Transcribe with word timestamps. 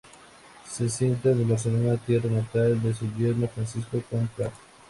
Se 0.67 0.85
asientan 0.87 1.33
en 1.33 1.49
Barcelona, 1.49 1.95
tierra 1.95 2.27
natal 2.27 2.81
de 2.81 2.91
su 2.95 3.05
yerno 3.13 3.47
Francisco 3.47 4.01
Colom 4.09 4.27
Prat. 4.35 4.51